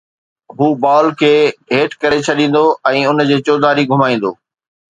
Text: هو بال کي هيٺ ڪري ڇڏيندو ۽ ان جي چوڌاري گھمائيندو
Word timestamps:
هو 0.57 0.67
بال 0.83 1.07
کي 1.19 1.29
هيٺ 1.75 1.95
ڪري 2.03 2.19
ڇڏيندو 2.29 2.65
۽ 2.93 3.05
ان 3.11 3.25
جي 3.33 3.41
چوڌاري 3.51 3.89
گھمائيندو 3.93 4.37